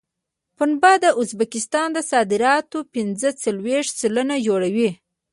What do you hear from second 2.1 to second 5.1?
صادراتو پنځه څلوېښت سلنه جوړوي.